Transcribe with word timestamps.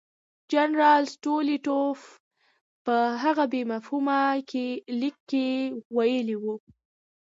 جنرال 0.53 1.01
سټولیټوف 1.15 1.99
په 2.85 2.95
هغه 3.23 3.43
بې 3.51 3.61
مفهومه 3.71 4.19
لیک 4.99 5.17
کې 5.29 5.47
ویلي 5.97 6.37
وو. 6.43 6.55